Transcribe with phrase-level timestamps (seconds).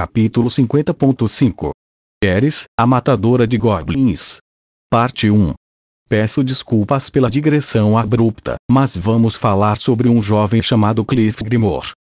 [0.00, 1.72] Capítulo 50.5
[2.24, 4.38] Eris, a matadora de goblins.
[4.90, 5.52] Parte 1
[6.08, 11.92] Peço desculpas pela digressão abrupta, mas vamos falar sobre um jovem chamado Cliff Grimor.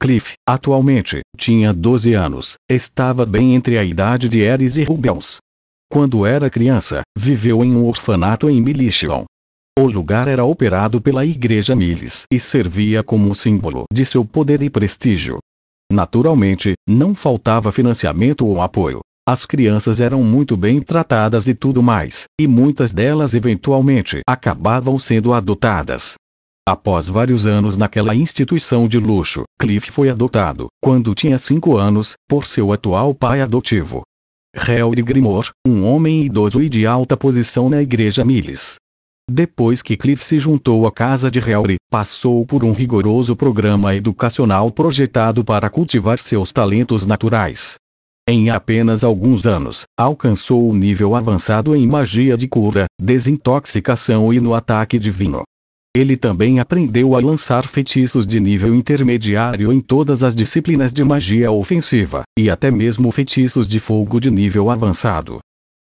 [0.00, 5.36] Cliff, atualmente, tinha 12 anos, estava bem entre a idade de Eris e Rubens.
[5.88, 9.26] Quando era criança, viveu em um orfanato em Milition.
[9.78, 14.68] O lugar era operado pela Igreja Miles e servia como símbolo de seu poder e
[14.68, 15.38] prestígio.
[15.92, 19.00] Naturalmente, não faltava financiamento ou apoio.
[19.26, 25.32] As crianças eram muito bem tratadas e tudo mais, e muitas delas eventualmente acabavam sendo
[25.32, 26.14] adotadas.
[26.66, 32.46] Após vários anos naquela instituição de luxo, Cliff foi adotado, quando tinha 5 anos, por
[32.46, 34.02] seu atual pai adotivo.
[34.56, 38.76] Helry Grimor, um homem idoso e de alta posição na igreja Miles.
[39.30, 44.70] Depois que Cliff se juntou à casa de Helry, passou por um rigoroso programa educacional
[44.70, 47.76] projetado para cultivar seus talentos naturais.
[48.28, 54.52] Em apenas alguns anos, alcançou o nível avançado em magia de cura, desintoxicação e no
[54.52, 55.42] ataque divino.
[55.96, 61.50] Ele também aprendeu a lançar feitiços de nível intermediário em todas as disciplinas de magia
[61.50, 65.38] ofensiva, e até mesmo feitiços de fogo de nível avançado.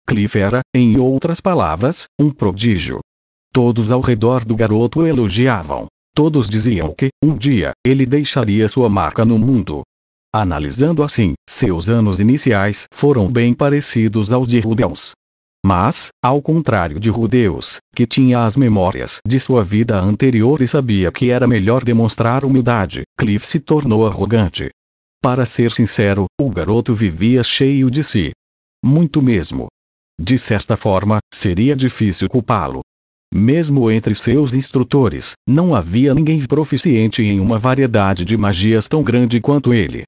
[0.09, 3.01] Cliff era, em outras palavras, um prodígio.
[3.59, 5.89] Todos ao redor do garoto o elogiavam.
[6.15, 9.83] Todos diziam que, um dia, ele deixaria sua marca no mundo.
[10.33, 15.11] Analisando assim, seus anos iniciais foram bem parecidos aos de Rudeus.
[15.67, 21.11] Mas, ao contrário de Rudeus, que tinha as memórias de sua vida anterior e sabia
[21.11, 24.69] que era melhor demonstrar humildade, Cliff se tornou arrogante.
[25.21, 28.31] Para ser sincero, o garoto vivia cheio de si.
[28.85, 29.67] Muito mesmo.
[30.17, 32.83] De certa forma, seria difícil culpá-lo.
[33.33, 39.41] Mesmo entre seus instrutores, não havia ninguém proficiente em uma variedade de magias tão grande
[39.41, 40.05] quanto ele.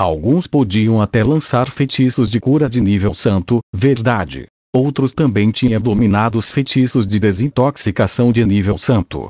[0.00, 4.46] Alguns podiam até lançar feitiços de cura de nível santo, verdade.
[4.74, 9.28] Outros também tinham dominado os feitiços de desintoxicação de nível santo.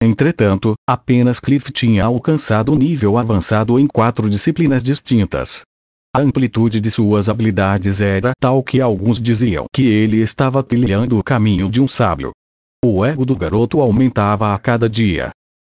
[0.00, 5.62] Entretanto, apenas Cliff tinha alcançado o nível avançado em quatro disciplinas distintas.
[6.14, 11.24] A amplitude de suas habilidades era tal que alguns diziam que ele estava trilhando o
[11.24, 12.30] caminho de um sábio.
[12.86, 15.30] O ego do garoto aumentava a cada dia.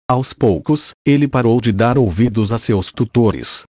[0.10, 3.64] Aos poucos, ele parou de dar ouvidos a seus tutores.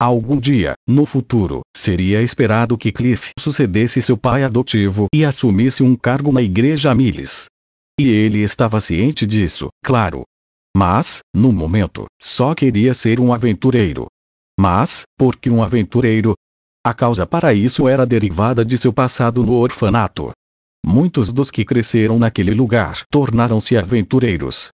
[0.00, 5.94] Algum dia, no futuro, seria esperado que Cliff sucedesse seu pai adotivo e assumisse um
[5.94, 7.48] cargo na igreja Miles.
[8.00, 10.22] E ele estava ciente disso, claro.
[10.74, 14.06] Mas, no momento, só queria ser um aventureiro.
[14.58, 16.32] Mas, por que um aventureiro?
[16.82, 20.32] A causa para isso era derivada de seu passado no orfanato.
[20.88, 24.68] Muitos dos que cresceram naquele lugar tornaram-se aventureiros.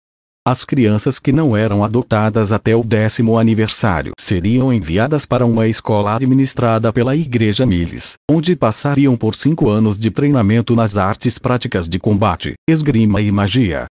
[0.46, 6.16] As crianças que não eram adotadas até o décimo aniversário seriam enviadas para uma escola
[6.16, 11.98] administrada pela Igreja Miles, onde passariam por cinco anos de treinamento nas artes práticas de
[11.98, 13.86] combate, esgrima e magia.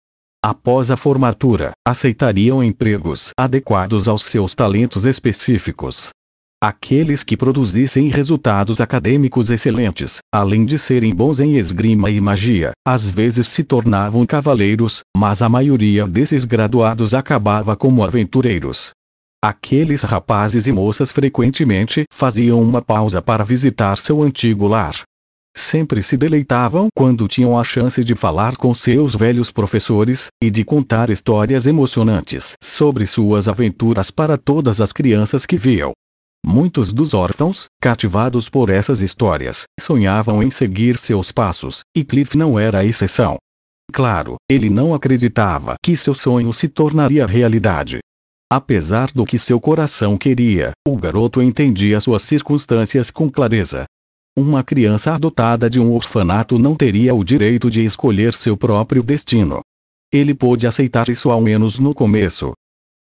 [0.43, 6.09] Após a formatura, aceitariam empregos adequados aos seus talentos específicos.
[6.59, 13.11] Aqueles que produzissem resultados acadêmicos excelentes, além de serem bons em esgrima e magia, às
[13.11, 18.89] vezes se tornavam cavaleiros, mas a maioria desses graduados acabava como aventureiros.
[19.39, 25.03] Aqueles rapazes e moças frequentemente faziam uma pausa para visitar seu antigo lar.
[25.55, 30.63] Sempre se deleitavam quando tinham a chance de falar com seus velhos professores, e de
[30.63, 35.93] contar histórias emocionantes sobre suas aventuras para todas as crianças que viam.
[36.45, 42.57] Muitos dos órfãos, cativados por essas histórias, sonhavam em seguir seus passos, e Cliff não
[42.57, 43.37] era a exceção.
[43.91, 47.99] Claro, ele não acreditava que seu sonho se tornaria realidade.
[48.49, 53.85] Apesar do que seu coração queria, o garoto entendia suas circunstâncias com clareza.
[54.37, 59.61] Uma criança adotada de um orfanato não teria o direito de escolher seu próprio destino.
[60.13, 62.53] Ele pôde aceitar isso ao menos no começo,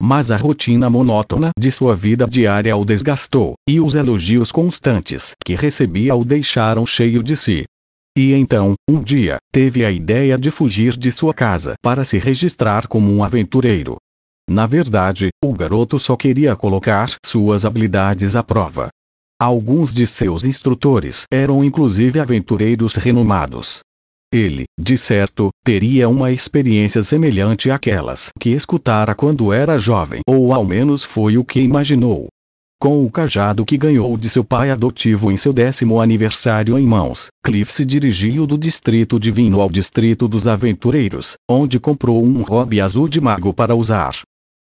[0.05, 5.55] mas a rotina monótona de sua vida diária o desgastou, e os elogios constantes que
[5.55, 7.63] recebia o deixaram cheio de si.
[8.17, 12.85] E então, um dia, teve a ideia de fugir de sua casa para se registrar
[12.85, 13.95] como um aventureiro.
[14.49, 18.89] Na verdade, o garoto só queria colocar suas habilidades à prova.
[19.41, 23.79] Alguns de seus instrutores eram inclusive aventureiros renomados,
[24.33, 30.65] ele, de certo, teria uma experiência semelhante àquelas que escutara quando era jovem, ou ao
[30.65, 32.27] menos foi o que imaginou.
[32.81, 37.27] Com o cajado que ganhou de seu pai adotivo em seu décimo aniversário em mãos,
[37.45, 43.07] Cliff se dirigiu do Distrito Divino ao Distrito dos Aventureiros, onde comprou um hobby azul
[43.07, 44.15] de mago para usar.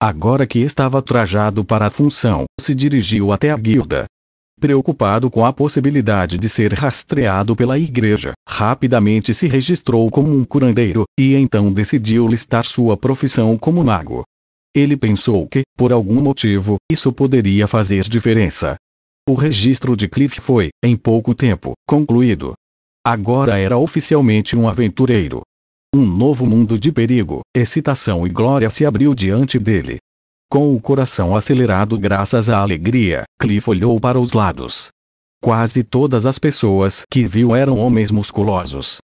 [0.03, 4.07] Agora que estava trajado para a função, se dirigiu até a guilda.
[4.61, 11.05] Preocupado com a possibilidade de ser rastreado pela igreja, rapidamente se registrou como um curandeiro,
[11.19, 14.23] e então decidiu listar sua profissão como mago.
[14.77, 18.77] Ele pensou que, por algum motivo, isso poderia fazer diferença.
[19.29, 22.53] O registro de Cliff foi, em pouco tempo, concluído.
[23.05, 25.41] Agora era oficialmente um aventureiro.
[25.95, 29.99] Um novo mundo de perigo, excitação e glória se abriu diante dele.
[30.53, 34.89] Com o coração acelerado graças à alegria, Cliff olhou para os lados.
[35.41, 38.99] Quase todas as pessoas que viu eram homens musculosos.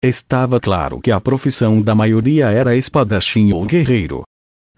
[0.00, 4.22] Estava claro que a profissão da maioria era espadachim ou guerreiro.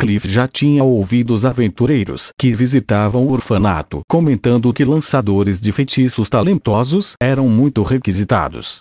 [0.01, 6.31] Cliff já tinha ouvido os aventureiros que visitavam o orfanato comentando que lançadores de feitiços
[6.31, 8.79] talentosos eram muito requisitados.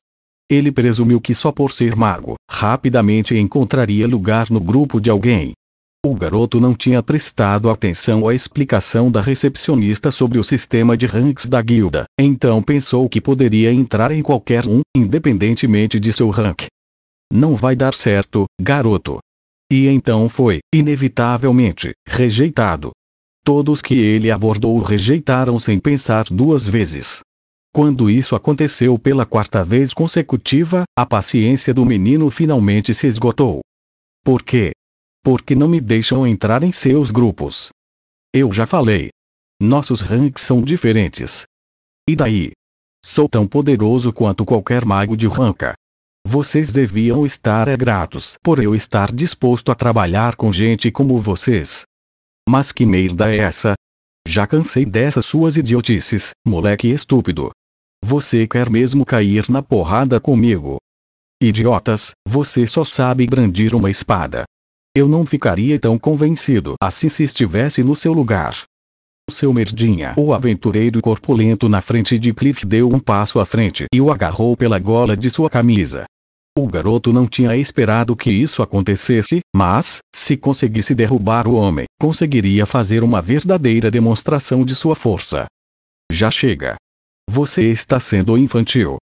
[0.49, 5.51] Ele presumiu que só por ser mago, rapidamente encontraria lugar no grupo de alguém.
[6.05, 11.45] O garoto não tinha prestado atenção à explicação da recepcionista sobre o sistema de ranks
[11.45, 16.65] da guilda, então pensou que poderia entrar em qualquer um, independentemente de seu rank.
[17.31, 19.19] Não vai dar certo, garoto,
[19.71, 22.91] e então foi, inevitavelmente, rejeitado.
[23.45, 27.21] Todos que ele abordou o rejeitaram sem pensar duas vezes.
[27.73, 33.61] Quando isso aconteceu pela quarta vez consecutiva, a paciência do menino finalmente se esgotou.
[34.23, 34.73] Por quê?
[35.23, 37.69] Porque não me deixam entrar em seus grupos.
[38.33, 39.09] Eu já falei.
[39.61, 41.43] Nossos ranks são diferentes.
[42.09, 42.51] E daí?
[43.05, 45.73] Sou tão poderoso quanto qualquer mago de ranca.
[46.25, 51.83] Vocês deviam estar é gratos por eu estar disposto a trabalhar com gente como vocês.
[52.47, 53.73] Mas que merda é essa?
[54.27, 57.51] Já cansei dessas suas idiotices, moleque estúpido.
[58.03, 60.77] Você quer mesmo cair na porrada comigo?
[61.41, 64.43] Idiotas, você só sabe brandir uma espada.
[64.95, 68.63] Eu não ficaria tão convencido assim se estivesse no seu lugar.
[69.27, 73.99] Seu merdinha, o aventureiro corpulento na frente de Cliff deu um passo à frente e
[73.99, 76.05] o agarrou pela gola de sua camisa.
[76.55, 82.67] O garoto não tinha esperado que isso acontecesse, mas, se conseguisse derrubar o homem, conseguiria
[82.67, 85.47] fazer uma verdadeira demonstração de sua força.
[86.11, 86.75] Já chega.
[87.27, 88.97] Você está sendo infantil.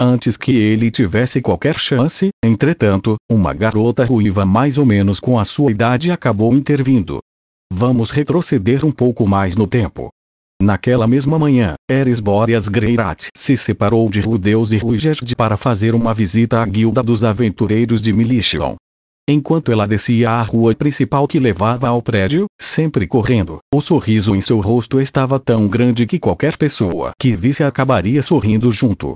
[0.00, 5.44] Antes que ele tivesse qualquer chance, entretanto, uma garota ruiva mais ou menos com a
[5.44, 7.20] sua idade acabou intervindo.
[7.72, 10.08] Vamos retroceder um pouco mais no tempo.
[10.60, 16.12] Naquela mesma manhã, Eris Boreas Greirat se separou de Rudeus e Ruigerd para fazer uma
[16.12, 18.74] visita à guilda dos aventureiros de Militian.
[19.28, 24.40] Enquanto ela descia a rua principal que levava ao prédio, sempre correndo, o sorriso em
[24.40, 29.14] seu rosto estava tão grande que qualquer pessoa que visse acabaria sorrindo junto.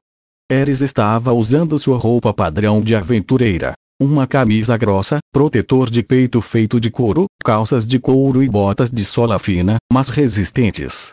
[0.50, 3.74] Eris estava usando sua roupa padrão de aventureira.
[4.00, 9.04] Uma camisa grossa, protetor de peito feito de couro, calças de couro e botas de
[9.04, 11.12] sola fina, mas resistentes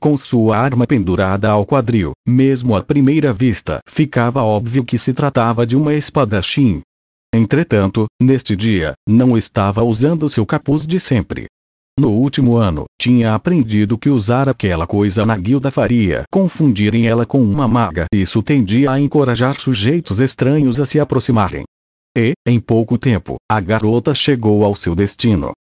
[0.00, 2.12] com sua arma pendurada ao quadril.
[2.28, 6.82] Mesmo à primeira vista, ficava óbvio que se tratava de uma espadachim.
[7.34, 11.46] Entretanto, neste dia, não estava usando seu capuz de sempre.
[11.96, 17.40] No último ano, tinha aprendido que usar aquela coisa na guilda faria confundirem ela com
[17.40, 18.06] uma maga.
[18.12, 21.62] Isso tendia a encorajar sujeitos estranhos a se aproximarem.
[22.16, 25.52] E, em pouco tempo, a garota chegou ao seu destino.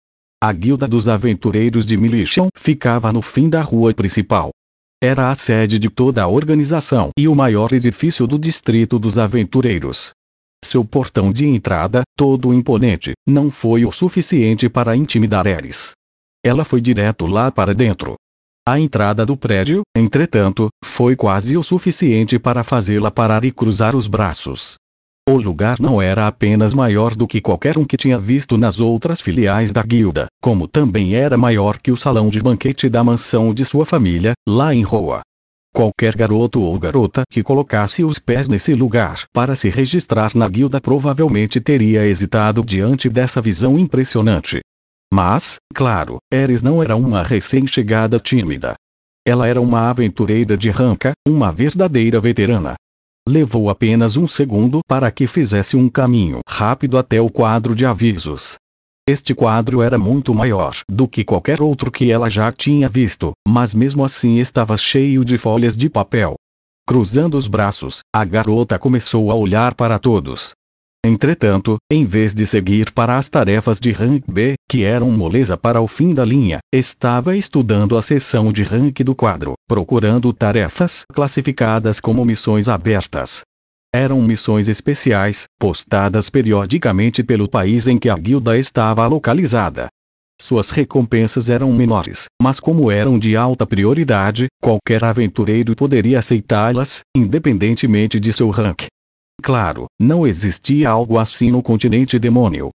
[0.42, 4.50] A Guilda dos Aventureiros de Militian ficava no fim da rua principal.
[5.02, 10.12] Era a sede de toda a organização e o maior edifício do distrito dos aventureiros.
[10.64, 15.92] Seu portão de entrada, todo imponente, não foi o suficiente para intimidar Eris.
[16.44, 18.14] Ela foi direto lá para dentro.
[18.66, 24.06] A entrada do prédio, entretanto, foi quase o suficiente para fazê-la parar e cruzar os
[24.06, 24.74] braços.
[25.28, 29.20] O lugar não era apenas maior do que qualquer um que tinha visto nas outras
[29.20, 33.64] filiais da guilda, como também era maior que o salão de banquete da mansão de
[33.64, 35.20] sua família, lá em Roa.
[35.72, 40.80] Qualquer garoto ou garota que colocasse os pés nesse lugar para se registrar na guilda
[40.80, 44.60] provavelmente teria hesitado diante dessa visão impressionante.
[45.12, 48.76] Mas, claro, Eris não era uma recém-chegada tímida.
[49.26, 52.76] Ela era uma aventureira de ranca, uma verdadeira veterana.
[53.28, 58.54] Levou apenas um segundo para que fizesse um caminho rápido até o quadro de avisos.
[59.06, 63.74] Este quadro era muito maior do que qualquer outro que ela já tinha visto, mas
[63.74, 66.36] mesmo assim estava cheio de folhas de papel.
[66.88, 70.52] Cruzando os braços, a garota começou a olhar para todos.
[71.04, 75.80] Entretanto, em vez de seguir para as tarefas de rank B, que eram moleza para
[75.80, 81.98] o fim da linha, estava estudando a seção de rank do quadro, procurando tarefas classificadas
[81.98, 83.40] como missões abertas.
[83.92, 89.88] Eram missões especiais, postadas periodicamente pelo país em que a guilda estava localizada.
[90.40, 98.18] suas recompensas eram menores, mas como eram de alta prioridade, qualquer aventureiro poderia aceitá-las, independentemente
[98.18, 98.86] de seu rank.
[99.42, 102.70] Claro, não existia algo assim no continente demônio.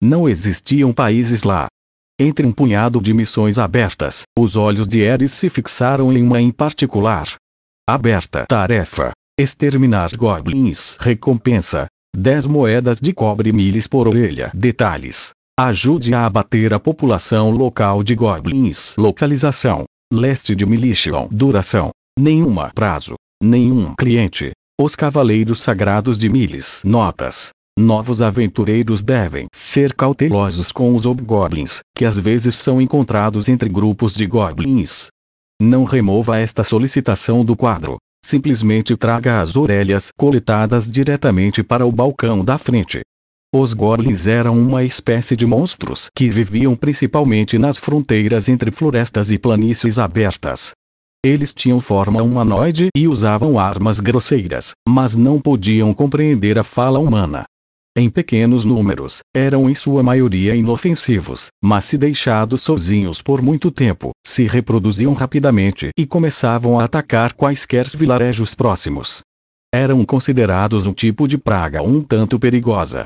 [0.00, 1.66] Não existiam países lá.
[2.18, 6.52] Entre um punhado de missões abertas, os olhos de Ares se fixaram em uma em
[6.52, 7.26] particular.
[7.88, 10.96] Aberta tarefa: exterminar goblins.
[11.00, 14.52] Recompensa: 10 moedas de cobre milhas por orelha.
[14.54, 18.94] Detalhes: ajude a abater a população local de goblins.
[18.96, 21.28] Localização: leste de Milishon.
[21.32, 22.70] Duração: nenhuma.
[22.72, 24.52] Prazo: nenhum cliente.
[24.80, 26.80] Os Cavaleiros Sagrados de Miles.
[26.82, 33.68] Notas: Novos aventureiros devem ser cautelosos com os hobgoblins, que às vezes são encontrados entre
[33.68, 35.08] grupos de goblins.
[35.60, 37.98] Não remova esta solicitação do quadro.
[38.24, 43.02] Simplesmente traga as orelhas coletadas diretamente para o balcão da frente.
[43.54, 49.38] Os goblins eram uma espécie de monstros que viviam principalmente nas fronteiras entre florestas e
[49.38, 50.72] planícies abertas.
[51.24, 57.44] Eles tinham forma humanoide e usavam armas grosseiras, mas não podiam compreender a fala humana
[57.94, 64.12] em pequenos números, eram em sua maioria inofensivos, mas se deixados sozinhos por muito tempo,
[64.26, 69.20] se reproduziam rapidamente e começavam a atacar quaisquer vilarejos próximos.
[69.74, 73.04] Eram considerados um tipo de praga um tanto perigosa.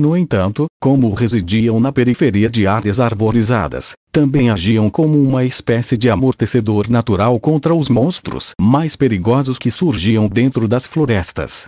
[0.00, 6.10] No entanto, como residiam na periferia de áreas arborizadas, também agiam como uma espécie de
[6.10, 11.66] amortecedor natural contra os monstros mais perigosos que surgiam dentro das florestas.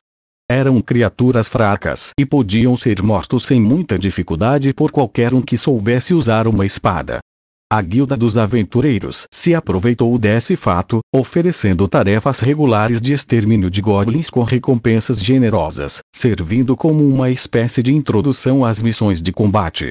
[0.50, 6.12] Eram criaturas fracas e podiam ser mortos sem muita dificuldade por qualquer um que soubesse
[6.12, 7.20] usar uma espada.
[7.68, 14.30] A Guilda dos Aventureiros se aproveitou desse fato, oferecendo tarefas regulares de extermínio de goblins
[14.30, 19.90] com recompensas generosas, servindo como uma espécie de introdução às missões de combate.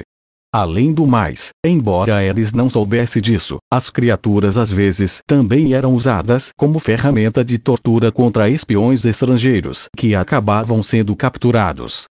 [0.50, 6.48] Além do mais, embora Ares não soubesse disso, as criaturas às vezes também eram usadas
[6.56, 12.06] como ferramenta de tortura contra espiões estrangeiros que acabavam sendo capturados.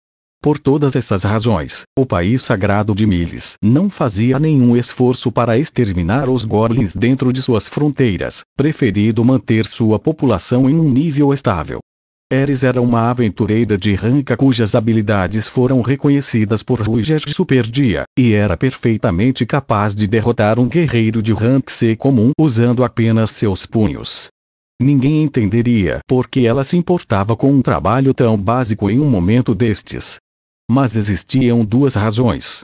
[0.42, 6.30] Por todas essas razões, o país sagrado de Miles não fazia nenhum esforço para exterminar
[6.30, 11.80] os goblins dentro de suas fronteiras, preferindo manter sua população em um nível estável.
[12.32, 18.56] Eris era uma aventureira de ranca cujas habilidades foram reconhecidas por Ruger Superdia, e era
[18.56, 24.28] perfeitamente capaz de derrotar um guerreiro de rank C comum usando apenas seus punhos.
[24.80, 29.54] Ninguém entenderia por que ela se importava com um trabalho tão básico em um momento
[29.54, 30.16] destes.
[30.70, 32.60] Mas existiam duas razões.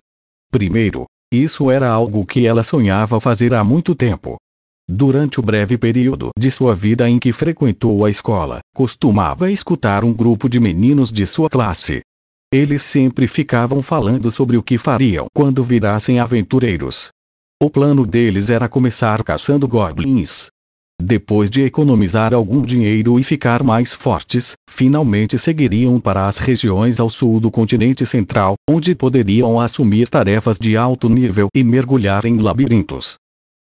[0.53, 4.37] Primeiro, isso era algo que ela sonhava fazer há muito tempo.
[4.89, 10.13] Durante o breve período de sua vida em que frequentou a escola, costumava escutar um
[10.13, 12.01] grupo de meninos de sua classe.
[12.55, 17.09] Eles sempre ficavam falando sobre o que fariam quando virassem aventureiros.
[17.61, 20.47] O plano deles era começar caçando goblins.
[21.01, 27.11] Depois de economizar algum dinheiro e ficar mais fortes, finalmente seguiriam para as regiões ao
[27.11, 33.17] sul do continente central, onde poderiam assumir tarefas de alto nível e mergulhar em labirintos.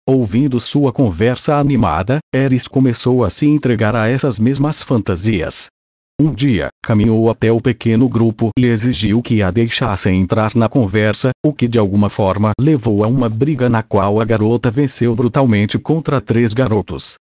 [0.09, 5.67] Ouvindo sua conversa animada, Eris começou a se entregar a essas mesmas fantasias.
[6.19, 11.31] Um dia, caminhou até o pequeno grupo e exigiu que a deixassem entrar na conversa,
[11.45, 15.79] o que de alguma forma levou a uma briga na qual a garota venceu brutalmente
[15.79, 17.17] contra três garotos.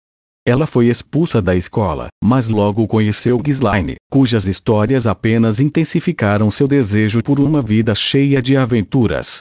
[0.47, 7.23] Ela foi expulsa da escola, mas logo conheceu Ghislaine, cujas histórias apenas intensificaram seu desejo
[7.23, 9.39] por uma vida cheia de aventuras.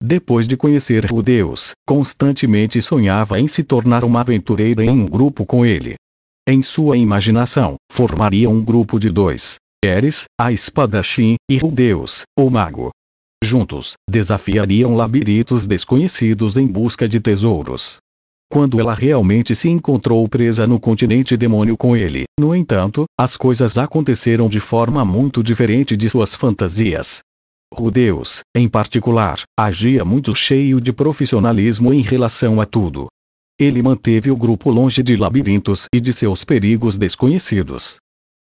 [0.00, 5.44] Depois de conhecer o Deus, constantemente sonhava em se tornar uma aventureira em um grupo
[5.44, 5.96] com ele.
[6.46, 12.48] Em sua imaginação, formaria um grupo de dois: Eres, a espadachim, e o Deus, o
[12.48, 12.90] mago.
[13.42, 17.98] Juntos, desafiariam labirintos desconhecidos em busca de tesouros.
[18.54, 23.76] Quando ela realmente se encontrou presa no continente demônio com ele, no entanto, as coisas
[23.76, 27.18] aconteceram de forma muito diferente de suas fantasias.
[27.74, 33.08] Rudeus, em particular, agia muito cheio de profissionalismo em relação a tudo.
[33.60, 37.96] Ele manteve o grupo longe de labirintos e de seus perigos desconhecidos.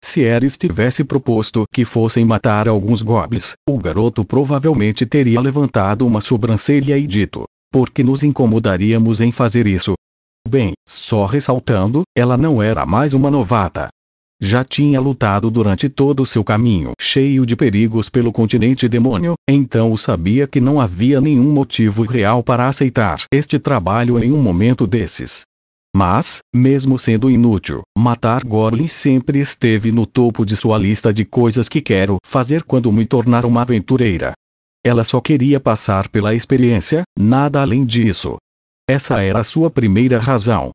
[0.02, 6.22] Se Eris tivesse proposto que fossem matar alguns goblins, o garoto provavelmente teria levantado uma
[6.22, 9.94] sobrancelha e dito: Por que nos incomodaríamos em fazer isso?
[10.48, 13.90] Bem, só ressaltando, ela não era mais uma novata.
[14.42, 19.98] Já tinha lutado durante todo o seu caminho cheio de perigos pelo continente demônio, então
[19.98, 25.42] sabia que não havia nenhum motivo real para aceitar este trabalho em um momento desses.
[25.96, 31.68] Mas, mesmo sendo inútil, matar goblins sempre esteve no topo de sua lista de coisas
[31.68, 34.34] que quero fazer quando me tornar uma aventureira.
[34.88, 38.38] Ela só queria passar pela experiência, nada além disso.
[38.89, 40.72] Essa era a sua primeira razão.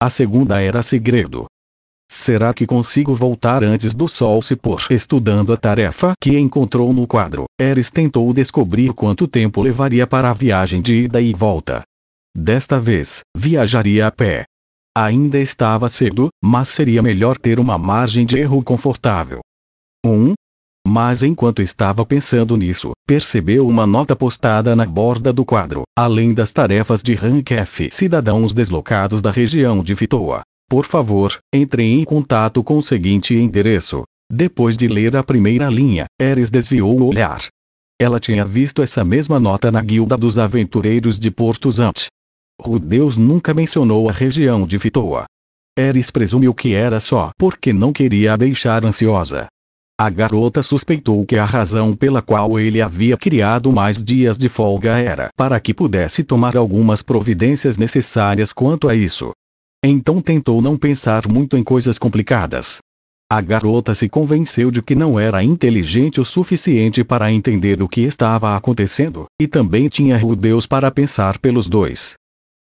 [0.00, 1.46] A segunda era segredo.
[2.08, 4.86] Será que consigo voltar antes do sol se pôr?
[4.88, 10.32] Estudando a tarefa que encontrou no quadro, Eris tentou descobrir quanto tempo levaria para a
[10.32, 11.82] viagem de ida e volta.
[12.36, 14.44] Desta vez, viajaria a pé.
[14.96, 19.40] Ainda estava cedo, mas seria melhor ter uma margem de erro confortável.
[20.04, 20.10] 1.
[20.12, 20.34] Um,
[20.86, 26.52] mas enquanto estava pensando nisso, percebeu uma nota postada na borda do quadro, além das
[26.52, 27.88] tarefas de Rank F.
[27.90, 30.42] Cidadãos deslocados da região de Fitoa.
[30.68, 34.02] Por favor, entre em contato com o seguinte endereço.
[34.30, 37.38] Depois de ler a primeira linha, Eris desviou o olhar.
[38.00, 42.08] Ela tinha visto essa mesma nota na Guilda dos Aventureiros de Porto Zante.
[42.60, 45.24] Rudeus nunca mencionou a região de Fitoa.
[45.78, 49.46] Eris presumiu que era só porque não queria a deixar ansiosa.
[49.98, 54.98] A garota suspeitou que a razão pela qual ele havia criado mais dias de folga
[54.98, 59.30] era para que pudesse tomar algumas providências necessárias quanto a isso.
[59.82, 62.76] Então tentou não pensar muito em coisas complicadas.
[63.32, 68.02] A garota se convenceu de que não era inteligente o suficiente para entender o que
[68.02, 72.16] estava acontecendo, e também tinha rudeus para pensar pelos dois.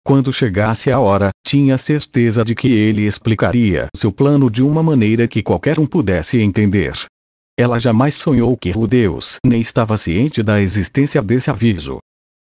[0.06, 5.26] Quando chegasse a hora, tinha certeza de que ele explicaria seu plano de uma maneira
[5.26, 6.92] que qualquer um pudesse entender.
[7.56, 11.98] Ela jamais sonhou que Rudeus nem estava ciente da existência desse aviso.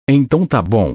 [0.09, 0.93] Então tá bom.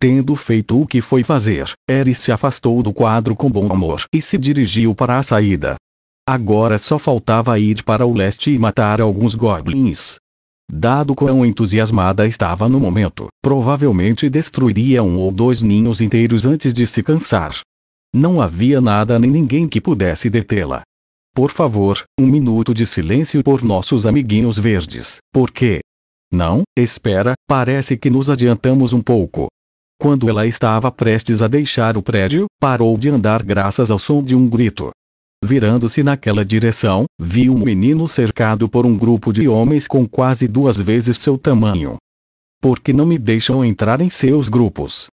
[0.00, 4.20] Tendo feito o que foi fazer, Eris se afastou do quadro com bom amor e
[4.20, 5.76] se dirigiu para a saída.
[6.28, 10.16] Agora só faltava ir para o leste e matar alguns goblins.
[10.70, 16.86] Dado quão entusiasmada estava no momento, provavelmente destruiria um ou dois ninhos inteiros antes de
[16.86, 17.60] se cansar.
[18.12, 20.82] Não havia nada nem ninguém que pudesse detê-la.
[21.34, 25.18] Por favor, um minuto de silêncio por nossos amiguinhos verdes.
[25.32, 25.80] Por quê?
[26.32, 29.48] Não, espera, parece que nos adiantamos um pouco.
[30.00, 34.36] Quando ela estava prestes a deixar o prédio, parou de andar graças ao som de
[34.36, 34.92] um grito.
[35.44, 40.80] Virando-se naquela direção, viu um menino cercado por um grupo de homens com quase duas
[40.80, 41.96] vezes seu tamanho.
[42.62, 45.08] Por que não me deixam entrar em seus grupos?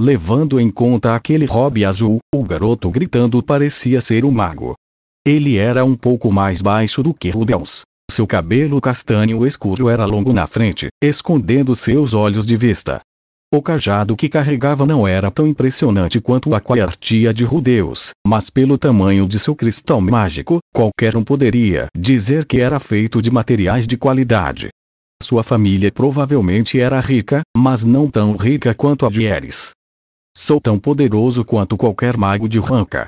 [0.00, 4.76] Levando em conta aquele hobby azul, o garoto gritando parecia ser um mago.
[5.26, 7.80] Ele era um pouco mais baixo do que Rubens.
[8.10, 13.00] Seu cabelo castanho escuro era longo na frente, escondendo seus olhos de vista.
[13.50, 18.76] O cajado que carregava não era tão impressionante quanto a coartia de Rudeus, mas pelo
[18.76, 23.96] tamanho de seu cristal mágico, qualquer um poderia dizer que era feito de materiais de
[23.96, 24.68] qualidade.
[25.22, 29.70] Sua família provavelmente era rica, mas não tão rica quanto a de Eris.
[30.36, 33.06] Sou tão poderoso quanto qualquer mago de Ranca.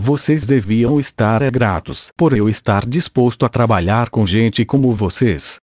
[0.00, 5.58] Vocês deviam estar é gratos por eu estar disposto a trabalhar com gente como vocês.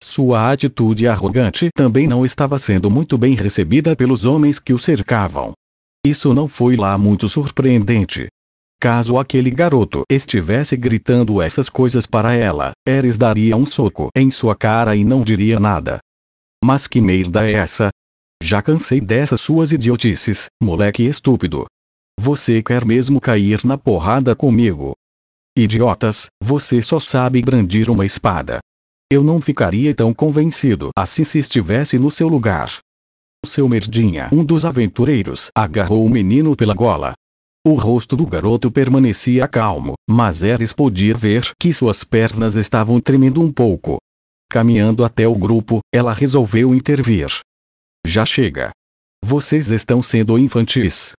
[0.00, 5.52] Sua atitude arrogante também não estava sendo muito bem recebida pelos homens que o cercavam.
[6.06, 8.28] Isso não foi lá muito surpreendente.
[8.80, 14.54] Caso aquele garoto estivesse gritando essas coisas para ela, Eris daria um soco em sua
[14.54, 15.98] cara e não diria nada.
[16.64, 17.88] Mas que merda é essa?
[18.40, 21.66] Já cansei dessas suas idiotices, moleque estúpido.
[22.20, 24.92] Você quer mesmo cair na porrada comigo?
[25.56, 28.58] Idiotas, você só sabe brandir uma espada.
[29.08, 32.80] Eu não ficaria tão convencido assim se estivesse no seu lugar.
[33.46, 37.12] Seu merdinha, um dos aventureiros, agarrou o menino pela gola.
[37.64, 43.40] O rosto do garoto permanecia calmo, mas Eris podia ver que suas pernas estavam tremendo
[43.40, 43.98] um pouco.
[44.50, 47.28] Caminhando até o grupo, ela resolveu intervir.
[48.04, 48.72] Já chega.
[49.24, 51.12] Vocês estão sendo infantis.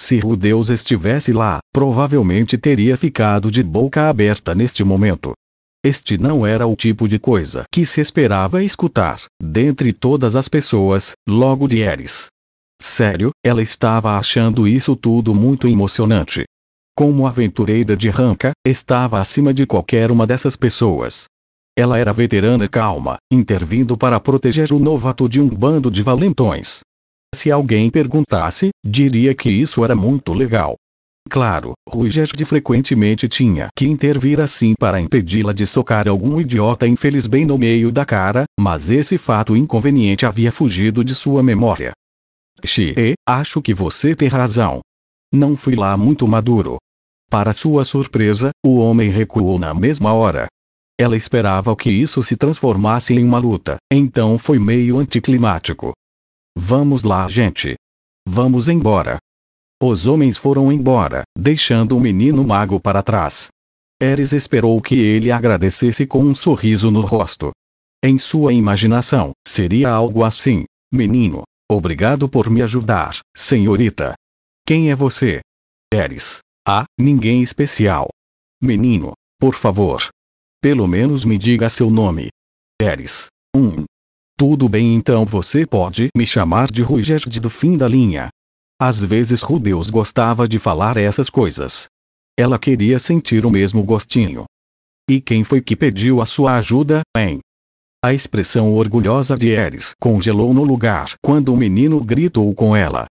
[0.00, 5.32] Se Rudeus estivesse lá, provavelmente teria ficado de boca aberta neste momento.
[5.84, 11.14] Este não era o tipo de coisa que se esperava escutar, dentre todas as pessoas,
[11.28, 12.28] logo de Eris.
[12.80, 16.44] Sério, ela estava achando isso tudo muito emocionante.
[16.96, 21.24] Como aventureira de Ranca, estava acima de qualquer uma dessas pessoas.
[21.76, 26.82] Ela era veterana calma, intervindo para proteger o novato de um bando de valentões.
[27.34, 30.76] Se alguém perguntasse, diria que isso era muito legal.
[31.28, 37.44] Claro, Rugerd frequentemente tinha que intervir assim para impedi-la de socar algum idiota infeliz bem
[37.44, 41.92] no meio da cara, mas esse fato inconveniente havia fugido de sua memória.
[42.64, 44.80] Xie, acho que você tem razão.
[45.32, 46.78] Não fui lá muito maduro.
[47.30, 50.46] Para sua surpresa, o homem recuou na mesma hora.
[50.98, 55.92] Ela esperava que isso se transformasse em uma luta, então foi meio anticlimático.
[56.60, 57.76] Vamos lá, gente.
[58.28, 59.18] Vamos embora.
[59.80, 63.46] Os homens foram embora, deixando o menino mago para trás.
[64.02, 67.52] Eris esperou que ele agradecesse com um sorriso no rosto.
[68.02, 74.14] Em sua imaginação, seria algo assim: Menino, obrigado por me ajudar, senhorita.
[74.66, 75.40] Quem é você?
[75.94, 76.40] Eres.
[76.66, 78.08] Ah, ninguém especial.
[78.60, 80.08] Menino, por favor.
[80.60, 82.30] Pelo menos me diga seu nome.
[82.82, 83.28] Eres.
[83.54, 83.84] Um.
[84.38, 88.28] Tudo bem então você pode me chamar de Rugerd do fim da linha.
[88.80, 91.88] Às vezes Rudeus gostava de falar essas coisas.
[92.38, 94.44] Ela queria sentir o mesmo gostinho.
[95.10, 97.40] E quem foi que pediu a sua ajuda, hein?
[98.00, 103.06] A expressão orgulhosa de Eris congelou no lugar quando o menino gritou com ela.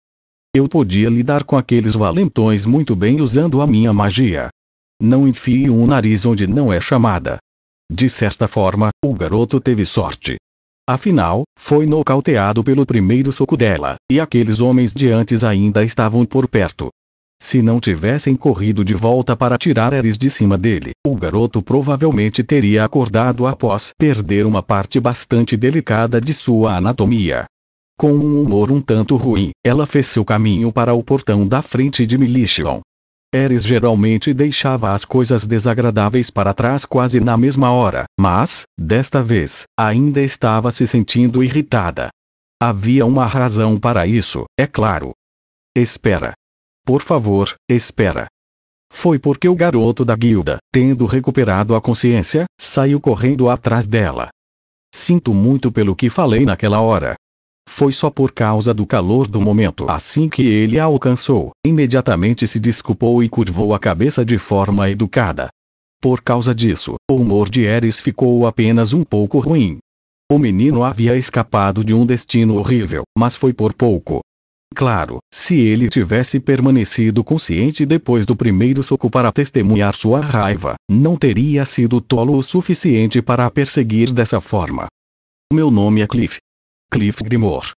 [0.53, 4.49] Eu podia lidar com aqueles valentões muito bem usando a minha magia.
[5.01, 7.37] Não enfie um nariz onde não é chamada.
[7.89, 10.35] De certa forma, o garoto teve sorte.
[10.87, 16.45] Afinal, foi nocauteado pelo primeiro soco dela, e aqueles homens de antes ainda estavam por
[16.45, 16.89] perto.
[17.41, 22.43] Se não tivessem corrido de volta para tirar Eris de cima dele, o garoto provavelmente
[22.43, 27.45] teria acordado após perder uma parte bastante delicada de sua anatomia.
[27.97, 32.05] Com um humor um tanto ruim, ela fez seu caminho para o portão da frente
[32.05, 32.81] de Militian.
[33.33, 39.63] Eris geralmente deixava as coisas desagradáveis para trás quase na mesma hora, mas, desta vez,
[39.77, 42.09] ainda estava se sentindo irritada.
[42.61, 45.13] Havia uma razão para isso, é claro.
[45.75, 46.33] Espera,
[46.85, 48.27] por favor, espera.
[48.91, 54.29] Foi porque o garoto da guilda, tendo recuperado a consciência, saiu correndo atrás dela.
[54.93, 57.15] Sinto muito pelo que falei naquela hora.
[57.67, 59.85] Foi só por causa do calor do momento.
[59.89, 65.49] Assim que ele a alcançou, imediatamente se desculpou e curvou a cabeça de forma educada.
[66.01, 69.77] Por causa disso, o humor de Eris ficou apenas um pouco ruim.
[70.31, 74.19] O menino havia escapado de um destino horrível, mas foi por pouco.
[74.75, 81.15] Claro, se ele tivesse permanecido consciente depois do primeiro soco para testemunhar sua raiva, não
[81.15, 84.87] teria sido tolo o suficiente para a perseguir dessa forma.
[85.53, 86.37] Meu nome é Cliff.
[86.93, 87.71] Cliff Grimor.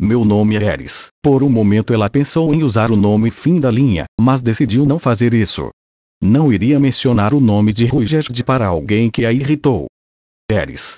[0.00, 1.08] Meu nome é Eris.
[1.22, 4.98] Por um momento ela pensou em usar o nome fim da linha, mas decidiu não
[4.98, 5.68] fazer isso.
[6.22, 9.88] Não iria mencionar o nome de Rugerd para alguém que a irritou.
[10.50, 10.96] Eris.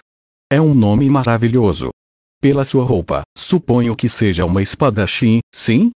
[0.49, 1.91] É um nome maravilhoso.
[2.41, 5.91] Pela sua roupa, suponho que seja uma espadachim, sim?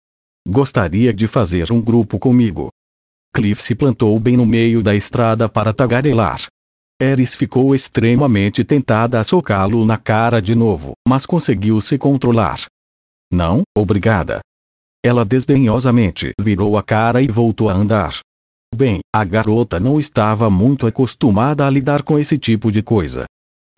[0.49, 2.69] Gostaria de fazer um grupo comigo.
[3.35, 6.47] Cliff se plantou bem no meio da estrada para tagarelar.
[7.01, 12.65] Eris ficou extremamente tentada a socá-lo na cara de novo, mas conseguiu se controlar.
[13.33, 14.39] Não, obrigada.
[15.03, 18.19] Ela desdenhosamente virou a cara e voltou a andar.
[18.75, 23.25] Bem, a garota não estava muito acostumada a lidar com esse tipo de coisa.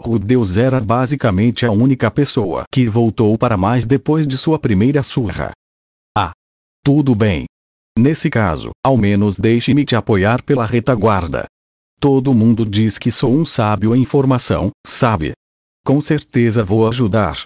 [0.01, 5.51] Rudeus era basicamente a única pessoa que voltou para mais depois de sua primeira surra.
[6.17, 6.33] Ah.
[6.83, 7.45] Tudo bem.
[7.97, 11.45] Nesse caso, ao menos deixe-me te apoiar pela retaguarda.
[12.03, 15.31] Todo mundo diz que sou um sábio em formação, sabe?
[15.85, 17.43] Com certeza vou ajudar.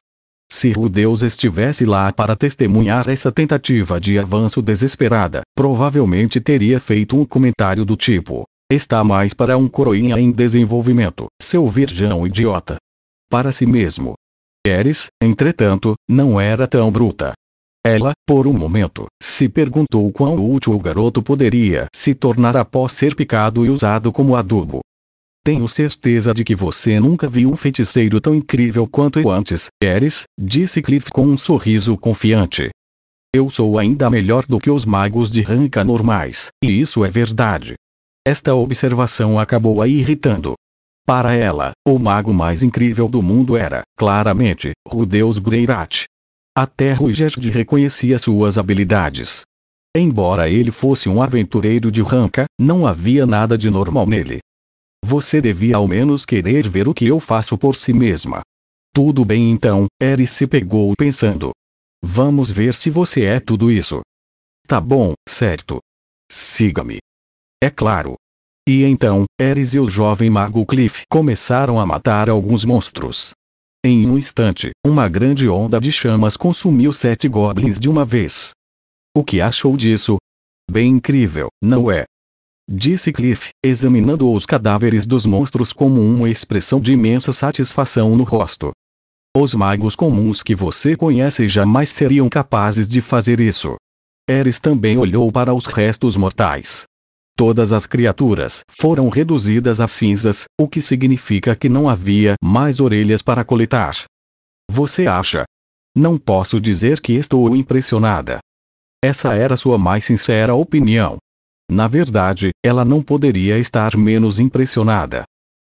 [0.52, 7.24] Se Rudeus estivesse lá para testemunhar essa tentativa de avanço desesperada, provavelmente teria feito um
[7.24, 12.78] comentário do tipo: Está mais para um coroinha em desenvolvimento, seu virgão idiota.
[13.30, 14.16] Para si mesmo.
[14.66, 17.34] Eris, entretanto, não era tão bruta.
[17.90, 23.16] Ela, por um momento, se perguntou quão útil o garoto poderia se tornar após ser
[23.16, 24.82] picado e usado como adubo.
[25.42, 30.24] Tenho certeza de que você nunca viu um feiticeiro tão incrível quanto eu antes, Eris,
[30.38, 32.72] disse Cliff com um sorriso confiante.
[33.34, 37.76] Eu sou ainda melhor do que os magos de ranca normais, e isso é verdade.
[38.28, 40.56] Esta observação acabou a irritando.
[41.06, 46.04] Para ela, o mago mais incrível do mundo era, claramente, Rudeus Greirat.
[46.58, 49.42] Até Rugerd reconhecia suas habilidades.
[49.96, 54.40] Embora ele fosse um aventureiro de ranca, não havia nada de normal nele.
[55.06, 58.42] Você devia ao menos querer ver o que eu faço por si mesma.
[58.92, 61.52] Tudo bem então, Eris se pegou pensando.
[62.04, 64.02] Vamos ver se você é tudo isso.
[64.66, 65.78] Tá bom, certo.
[66.28, 66.98] Siga-me.
[67.64, 68.16] É claro.
[68.68, 73.37] E então, Eris e o jovem mago Cliff começaram a matar alguns monstros.
[73.90, 78.52] Em um instante, uma grande onda de chamas consumiu sete goblins de uma vez.
[79.16, 80.18] O que achou disso?
[80.70, 82.04] Bem incrível, não é?
[82.70, 88.72] Disse Cliff, examinando os cadáveres dos monstros com uma expressão de imensa satisfação no rosto.
[89.34, 93.78] Os magos comuns que você conhece jamais seriam capazes de fazer isso.
[94.30, 96.84] Eris também olhou para os restos mortais.
[97.38, 103.22] Todas as criaturas foram reduzidas a cinzas, o que significa que não havia mais orelhas
[103.22, 104.06] para coletar.
[104.72, 105.46] Você acha?
[105.96, 108.40] Não posso dizer que estou impressionada.
[109.04, 111.18] Essa era sua mais sincera opinião.
[111.70, 115.24] Na verdade, ela não poderia estar menos impressionada.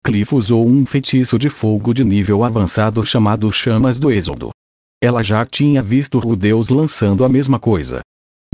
[0.05, 4.51] Cliff usou um feitiço de fogo de nível avançado chamado Chamas do Êxodo.
[5.03, 8.03] Ela já tinha visto Rudeus lançando a mesma coisa.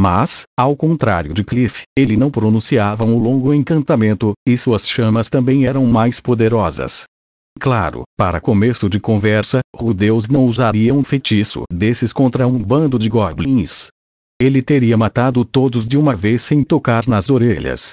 [0.01, 5.67] Mas, ao contrário de Cliff, ele não pronunciava um longo encantamento, e suas chamas também
[5.67, 7.05] eram mais poderosas.
[7.61, 13.11] Claro, para começo de conversa, Rudeus não usaria um feitiço desses contra um bando de
[13.11, 13.89] goblins.
[14.41, 17.93] Ele teria matado todos de uma vez sem tocar nas orelhas.